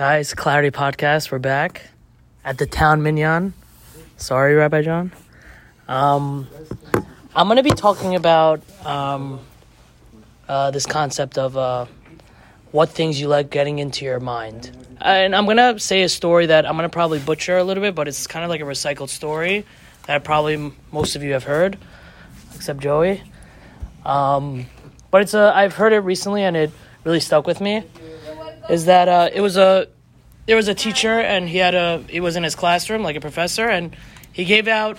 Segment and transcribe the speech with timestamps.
[0.00, 1.82] Guys, Clarity Podcast, we're back
[2.42, 3.52] at the Town Minyan.
[4.16, 5.12] Sorry, Rabbi John.
[5.88, 6.48] Um,
[7.36, 9.40] I'm going to be talking about um,
[10.48, 11.84] uh, this concept of uh,
[12.72, 14.74] what things you like getting into your mind.
[15.02, 17.82] And I'm going to say a story that I'm going to probably butcher a little
[17.82, 19.66] bit, but it's kind of like a recycled story
[20.06, 21.76] that probably most of you have heard,
[22.54, 23.22] except Joey.
[24.06, 24.64] Um,
[25.10, 26.70] but it's a, I've heard it recently and it
[27.04, 27.84] really stuck with me.
[28.70, 29.88] Is that uh, it was a
[30.46, 33.20] there was a teacher and he had a he was in his classroom like a
[33.20, 33.96] professor and
[34.32, 34.98] he gave out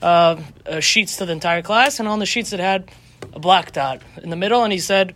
[0.00, 2.90] uh, uh, sheets to the entire class and on the sheets it had
[3.32, 5.14] a black dot in the middle and he said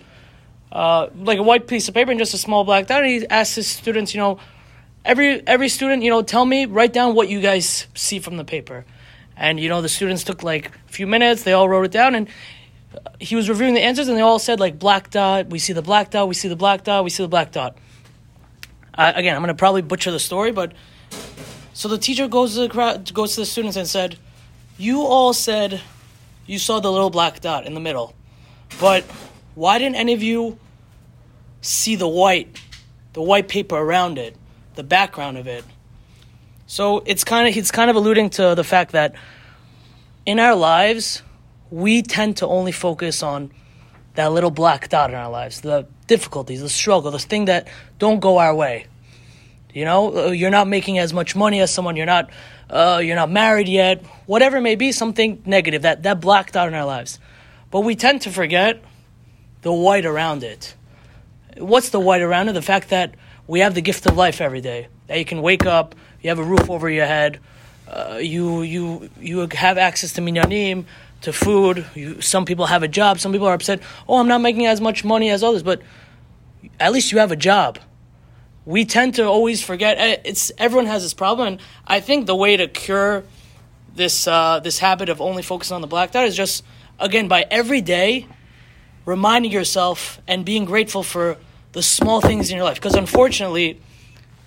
[0.72, 3.26] uh, like a white piece of paper and just a small black dot and he
[3.28, 4.38] asked his students you know
[5.06, 8.44] every every student you know tell me write down what you guys see from the
[8.44, 8.84] paper.
[9.36, 12.14] And you know the students took like a few minutes they all wrote it down
[12.14, 12.28] and
[13.20, 15.82] he was reviewing the answers and they all said like black dot we see the
[15.82, 17.76] black dot we see the black dot we see the black dot
[18.98, 20.72] uh, again i'm going to probably butcher the story but
[21.72, 24.18] so the teacher goes to the crowd goes to the students and said
[24.78, 25.80] you all said
[26.46, 28.14] you saw the little black dot in the middle
[28.80, 29.04] but
[29.54, 30.58] why didn't any of you
[31.60, 32.60] see the white
[33.14, 34.36] the white paper around it
[34.74, 35.64] the background of it?
[36.66, 39.14] So it's kind of he's kind of alluding to the fact that
[40.26, 41.22] in our lives
[41.70, 43.50] we tend to only focus on
[44.16, 48.20] that little black dot in our lives, the difficulties, the struggle, the thing that don't
[48.20, 48.86] go our way.
[49.72, 51.96] You know, uh, you're not making as much money as someone.
[51.96, 52.30] You're not,
[52.70, 54.04] uh, you're not married yet.
[54.26, 57.18] Whatever it may be, something negative that that black dot in our lives.
[57.70, 58.82] But we tend to forget
[59.62, 60.74] the white around it.
[61.58, 62.52] What's the white around it?
[62.52, 63.14] The fact that
[63.46, 64.88] we have the gift of life every day.
[65.08, 67.38] That you can wake up, you have a roof over your head,
[67.88, 70.84] uh, you you you have access to minyanim,
[71.22, 71.86] to food.
[71.94, 73.20] You, some people have a job.
[73.20, 73.80] Some people are upset.
[74.08, 75.82] Oh, I'm not making as much money as others, but
[76.80, 77.78] at least you have a job.
[78.64, 79.98] We tend to always forget.
[79.98, 83.22] eh, It's everyone has this problem, and I think the way to cure
[83.94, 86.64] this uh, this habit of only focusing on the black dot is just
[86.98, 88.26] again by every day
[89.04, 91.36] reminding yourself and being grateful for
[91.72, 92.74] the small things in your life.
[92.76, 93.80] Because unfortunately,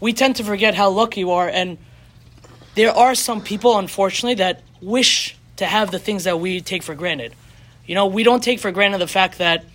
[0.01, 1.77] we tend to forget how lucky you are, and
[2.79, 6.95] there are some people, unfortunately, that wish to have the things that we take for
[6.95, 7.35] granted.
[7.85, 9.65] You know, we don't take for granted the fact that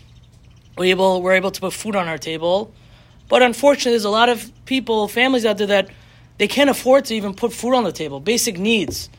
[0.78, 2.72] we're able we're able to put food on our table,
[3.28, 5.90] but unfortunately, there's a lot of people, families out there that
[6.38, 8.20] they can't afford to even put food on the table.
[8.20, 9.10] Basic needs,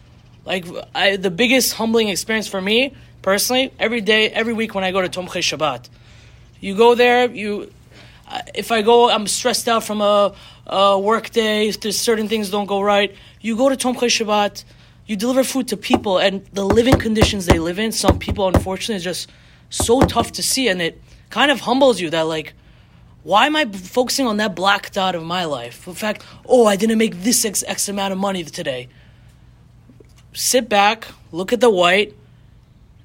[0.46, 0.66] like
[0.96, 5.02] I, the biggest humbling experience for me personally, every day, every week when I go
[5.02, 5.90] to Tomchei Shabbat,
[6.60, 7.72] you go there, you
[8.54, 10.34] if I go, I'm stressed out from a,
[10.68, 11.68] a work day.
[11.68, 14.64] If there's certain things don't go right, you go to Tomchei Shabbat.
[15.06, 17.92] You deliver food to people, and the living conditions they live in.
[17.92, 19.30] Some people, unfortunately, is just
[19.70, 21.00] so tough to see, and it
[21.30, 22.54] kind of humbles you that like,
[23.22, 25.88] why am I focusing on that black dot of my life?
[25.88, 28.88] In fact, oh, I didn't make this X, X amount of money today.
[30.34, 32.16] Sit back, look at the white,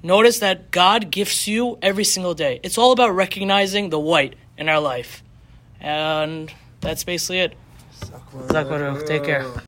[0.03, 2.59] notice that God gifts you every single day.
[2.63, 5.23] It's all about recognizing the white in our life.
[5.79, 7.57] And that's basically it.
[8.01, 9.45] Zakbaruch, Take care.